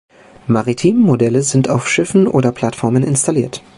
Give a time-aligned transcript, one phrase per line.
[0.47, 3.61] Maritime Modelle sind auf Schiffen oder Plattformen installiert.